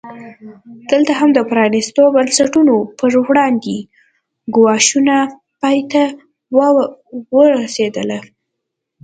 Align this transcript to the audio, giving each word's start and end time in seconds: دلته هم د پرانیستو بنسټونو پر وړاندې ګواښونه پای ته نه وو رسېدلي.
دلته 0.91 1.11
هم 1.19 1.29
د 1.33 1.39
پرانیستو 1.49 2.03
بنسټونو 2.15 2.75
پر 2.99 3.11
وړاندې 3.27 3.75
ګواښونه 4.55 5.17
پای 5.61 5.77
ته 5.91 6.03
نه 6.57 6.69
وو 7.33 7.41
رسېدلي. 7.59 8.19